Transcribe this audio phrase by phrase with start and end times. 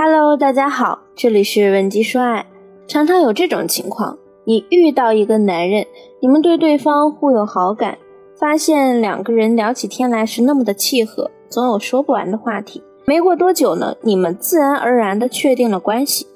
[0.00, 2.46] Hello，大家好，这里是文姬说爱。
[2.86, 5.84] 常常有这种情况，你遇到一个男人，
[6.20, 7.98] 你们对对方互有好感，
[8.38, 12.80] 发现两个人聊起天来是那么的契合，总有说不完的话题。
[13.06, 16.28] 没过多久呢，你们自然而然的确定了关系。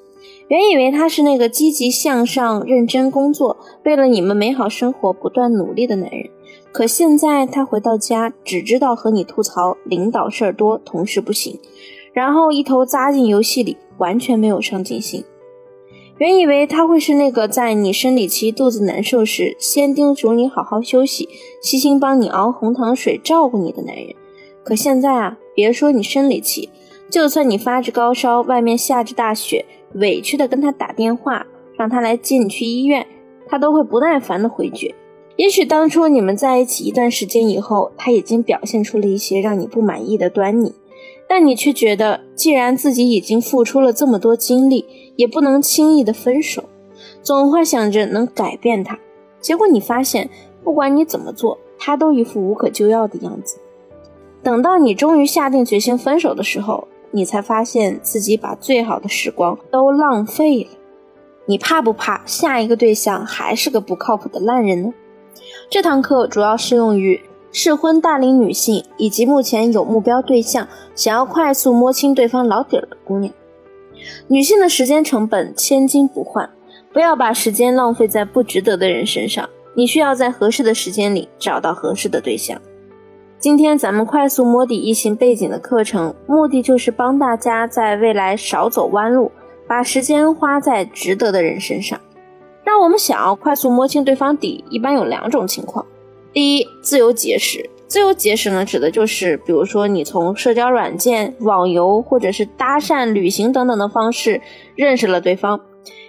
[0.49, 3.55] 原以为他是那个积极向上、认真工作，
[3.85, 6.29] 为了你们美好生活不断努力的男人，
[6.73, 11.57] 可现在他回到家，只知道和你吐槽领导事儿多，同事不行。
[12.13, 15.25] 然后一头扎进游戏里，完全没有上进心。
[16.19, 21.27] 原以为他会是那个在你生理期肚子难受时，先叮嘱你好好休息，
[21.61, 24.13] 细心帮你熬红糖水，照顾你的男人。
[24.63, 26.69] 可现在啊，别说你生理期，
[27.09, 33.05] 就算你发着高烧，外面下着大雪，委屈的跟他打电话，让他来接你去医院，
[33.47, 34.93] 他都会不耐烦的回绝。
[35.35, 40.75] 也许当初你们在一起一段时间以后，他已经表现出了一些让你不满意的端倪。
[41.35, 46.65] 但你却觉得，既然自己已经付出了这么多精力，也不能轻易的分手，
[47.23, 48.99] 总会想着能改变他。
[49.41, 50.29] 结果你发现，
[50.63, 53.57] 不管你怎么做，他都一副无可救药的样子。
[54.43, 60.69] 等到你终于下定决心分手的时候，你才发现自己把最好的时光都浪费了。
[61.47, 64.93] 你怕不怕下一个对象还是个不靠谱的烂人呢？
[65.71, 67.19] 这堂课主要适用于。
[67.55, 73.31] 适婚大龄女性以及目前有目标对象，想要快速摸清对方老底儿的姑娘，
[74.27, 76.49] 女性的时间成本千金不换，
[76.91, 79.47] 不要把时间浪费在不值得的人身上。
[79.75, 82.59] 你需要在合适的时间里找到合适的对象。
[83.37, 89.31] 今天咱们快速摸底异性背景的课程，目的就是帮大家在未来少走弯路，
[89.67, 91.99] 把时间花在值得的人身上。
[92.63, 95.85] 让我们想要快速摸清对方底，一般有两种情况。
[96.33, 97.69] 第一，自由结识。
[97.87, 104.41] 自由结识呢，指的就是，比如说你从社交软件、网游或者是搭讪、旅行等等的方式
[104.75, 105.61] 认识了对方。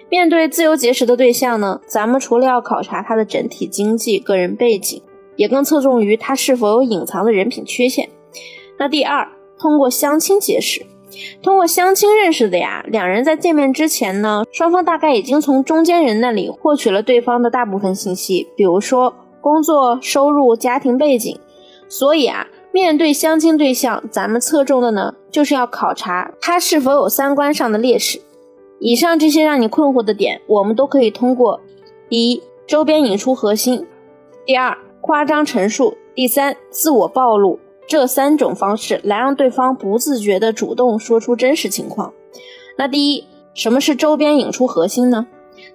[0.09, 4.99] 面对自由结识的对象呢，咱们除了要考察他的整体经济、个人背景，
[5.35, 8.09] 也更侧重于他是否有隐藏的人品缺陷。
[8.79, 9.27] 那第二，
[9.59, 10.83] 通过相亲结识。
[11.43, 19.13] 通过相亲认识的呀，两人在见面之前呢，双方大概已经从中间人那里获取了对方的大部分信息，比如说。
[19.45, 21.39] 工作、收入、家庭背景，
[21.87, 28.19] 所以啊，面对相亲对象，咱们侧重的呢，就是要考察他是否有三观上的劣势。
[28.79, 31.61] 以上这些让你困惑的点，我们都可以通过
[32.09, 33.85] 第一，周边引出核心；
[34.47, 42.11] 第二，夸张陈述；第三，自我暴露这三种方式来让对方不自觉的主动说出真实情况。
[42.79, 43.23] 那第一，
[43.53, 45.27] 什么是周边引出核心呢？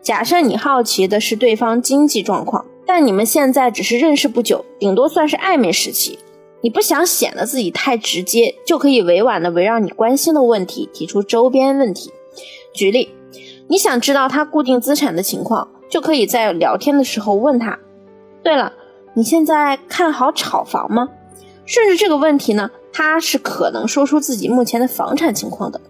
[0.03, 2.65] 假设你好奇的是对方经济状况。
[2.93, 6.19] 但你们现在只是认识不久，顶多算是暧昧时期。
[6.61, 12.13] 你不想显得自己太直接，就可以委婉的围绕你关心的问题提出周边问题。
[12.75, 13.15] 举例，
[13.69, 17.79] 你想知道他固定资产的情况，就可以在聊天的时候问他。
[18.43, 18.73] 对了，
[19.15, 21.09] 你现在看好炒房吗？
[21.65, 25.81] 顺着这个问题呢，他是可能说出自己目前的房产情况的。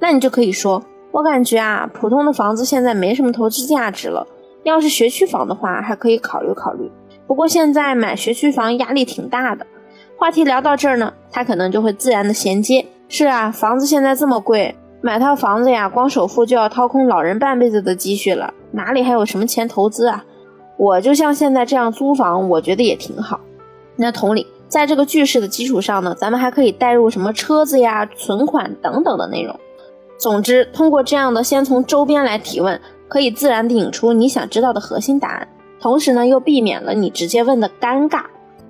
[0.00, 0.82] 那你就可以说，
[1.12, 4.26] 我感觉啊，普通的房子现在没什么投资价值了。
[4.62, 6.90] 要是学区房的话，还可以考虑考虑。
[7.26, 9.66] 不过现在买学区房压力挺大的。
[10.16, 12.86] 话题聊到这儿呢，他可能就会自然的衔接。
[13.08, 20.24] 是啊，房子现在这么贵，买套房子呀，光首付就要掏空老人半辈子的积蓄了，哪里还有什么钱投资啊？
[20.76, 23.40] 我就像现在这样租房，我觉得也挺好。
[23.96, 29.58] 那同理，在这个句式的基础上呢，咱们还可以带入什么车子呀、存款等等的内容。
[30.18, 32.80] 总之，通过这样的先从周边来提问。
[33.12, 35.46] 可以自然的引出你想知道的核心答案，
[35.78, 38.20] 同时呢又避免了你直接问的尴尬。《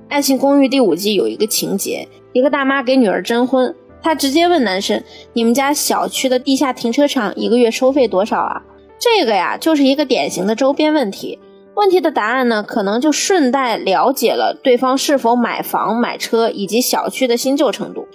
[0.08, 3.72] 爱情公寓》第五季有一个情节，一个大妈给女儿征婚，
[4.03, 5.00] 她直接问男生
[5.32, 8.60] ：“你们家小区的地下停车场一个月收费多少啊？”
[8.98, 11.38] 这个呀就是一个典型的周边问题。
[11.76, 18.09] 问题的答案呢，可能就顺带了解了对方是否买房、买车以及小区的新旧程度。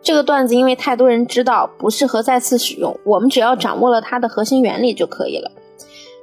[0.00, 5.50] 这个段子因为太多人知道，不适合再次使用，我们只要掌握了它的核心原理就可以了。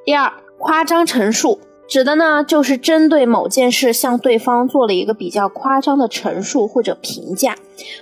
[0.10, 7.56] 第二，夸张陈述指的呢，就是针对某件事向对方做了一个比较夸张的陈述或者评价，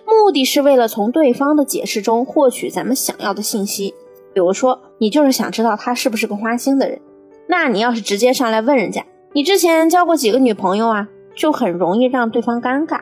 [0.05, 3.93] 目的是为了从对方的解释中获取咱们想要的信息。
[4.33, 7.01] 比如说，你就是想知道他是不是个花心的人，
[7.45, 13.01] 那你要是直接上来问人家，你之前交过几个女朋友啊，就很容易让对方尴尬，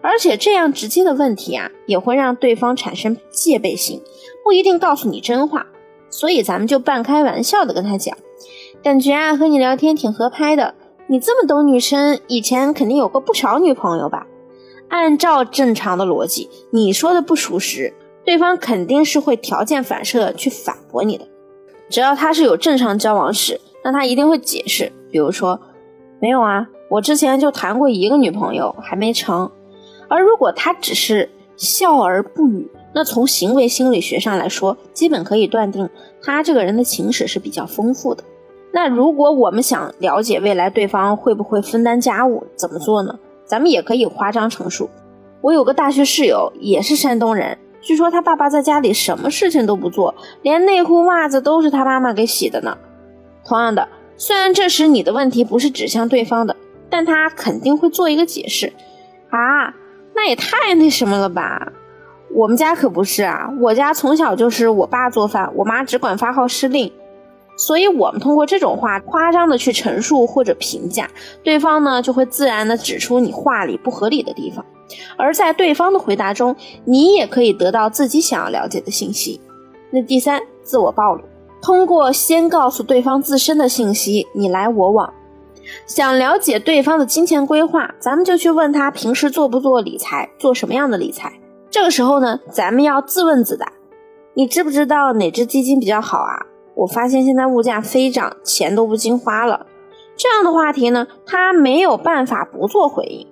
[0.00, 4.02] 而且这样直接的问题啊，也会让对方产生戒备心，
[4.42, 5.64] 不一定告诉你真话。
[6.12, 8.18] 所以咱们就半开玩笑的跟他讲。
[8.82, 10.74] 感觉啊，和你聊天挺合拍的。
[11.06, 14.26] 你这么懂女生，以前肯定有过不少女朋友吧？
[14.88, 17.92] 按照正常的逻辑，你说的不属实，
[18.24, 21.26] 对方肯定是会条件反射去反驳你的。
[21.90, 25.60] 只要他是有正常交往史，那他一定会解释，比如说，
[26.18, 29.50] 没有啊，我之前就谈过一个女朋友，还没成。
[30.08, 35.86] 而如果他只是笑而不语，那从行为心理学上来说，基本可以断定
[36.22, 38.24] 他这个人的情史是比较丰富的。
[38.72, 43.18] 那如果我们想了解未来对方会不会分担家务，怎么做呢？
[43.44, 44.88] 咱们也可以夸张陈述。
[45.40, 52.76] 我有个大学室友，也是山东人，据说他爸爸在家里什么事情都不做，连内裤袜子都是他妈妈给洗的呢。
[53.44, 56.54] 同样的，虽然这时你的问题不是指向对方的，
[56.88, 58.72] 但他肯定会做一个解释
[59.30, 59.74] 啊。
[60.14, 61.72] 那也太那什么了吧！
[62.32, 66.92] 我们家可不是啊，我家从小就是我爸做饭，我妈只管发号施令，
[67.60, 71.06] 所以我们通过这种话夸张的去陈述或者评价
[71.42, 74.64] 对方呢，就会自然的指出你话里不合理的地方，
[75.18, 79.38] 而在对方的回答中，你也可以得到自己想要了解的信息。
[79.90, 81.20] 那第三，自我暴露，
[81.60, 85.12] 通过先告诉对方自身的信息，你来我往。
[85.86, 91.30] 想了解对方的金钱规划，咱们就去问他平时做不做理财，做什么样的理财。
[91.70, 93.70] 这个时候呢，咱们要自问自答：
[94.32, 96.46] 你知不知道哪只基金比较好啊？
[96.74, 99.66] 我发现现在物价飞涨，钱都不经花了。
[100.16, 103.26] 这样的话题呢，他没有办法不做回应。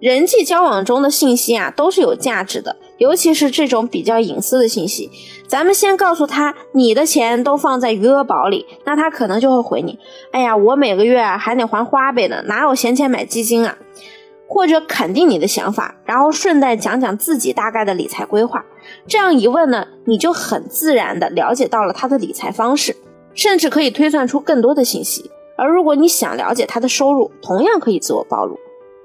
[0.00, 5.10] 人际交往中的信息啊，都是有价值的，尤其是这种比较隐私的信息。
[5.46, 9.98] 咱们先告诉他，你的钱都放在余额宝里，那他可能就会回你
[10.32, 13.78] ：“哎呀，我每个月还得还花呗呢，哪有闲钱买基金啊？”
[14.46, 18.64] 或者肯定你的想法，然后顺带讲讲自己大概的理财规划。
[19.06, 22.94] 这样一问呢，你就很自然的了解到了他的理财方式，
[23.34, 25.30] 甚至可以推算出更多的信息。
[25.56, 28.58] 而如果你想了解他的收入，同样可以自我暴露。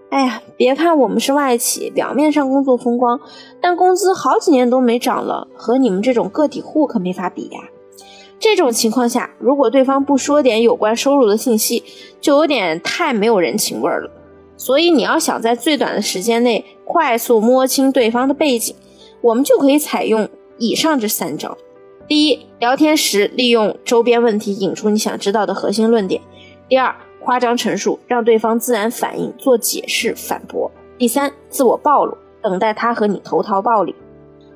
[0.09, 3.19] 哎呀，别看我们是外企，表面上工作风光，
[3.61, 7.59] 但工资好几年都没涨了，和你们这种个体户可没法比呀。
[8.39, 11.83] 这种情况下，如果对方不说点有关收入的信息，
[12.19, 14.11] 就有点太没有人情味儿了。
[14.59, 18.75] 所以你要想在最短的时间内快速摸清对方的背景，
[19.21, 20.27] 我们就可以采用
[20.57, 21.57] 以上这三招：
[22.09, 26.21] 第一，聊天时利用周边问题引出你想知道的核心论点；
[26.67, 30.69] 第二，夸张陈述，让对方自然反应，做解释、反驳。
[30.97, 33.95] 第三，自我暴露，等待他和你投桃报李。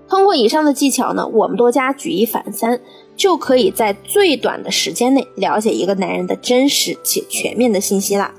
[0.10, 2.82] 通过以上的技巧呢，我们多加举一反三，
[3.16, 8.36] 就可以在最短的时间内了解一个男人的真实且全面的信息啦。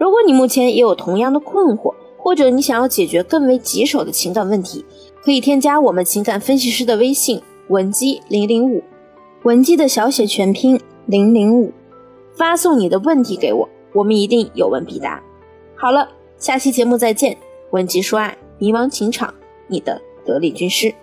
[0.00, 4.82] 如果你目前也有同样的困惑，或者你想要解决更为棘手的情感问题，
[5.22, 8.82] 可以添加我们情感分析师的微信文姬零零五，
[9.42, 11.70] 文姬的小写全拼零零五。
[12.34, 15.22] 发送你的问题给我，我们一定有问必答。
[15.76, 16.08] 好了，
[16.38, 17.36] 下期节目再见。
[17.72, 19.34] 文姬说爱，迷茫情场，
[19.66, 20.94] 你的得力军师。